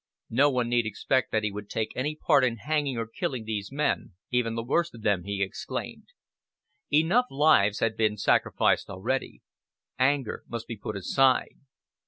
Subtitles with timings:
[0.31, 3.71] "No one need expect that he would take any part in hanging or killing these
[3.71, 6.07] men, even the worst of them," he exclaimed.
[6.91, 9.43] Enough lives had been sacrificed already.
[9.99, 11.59] Anger must be put aside.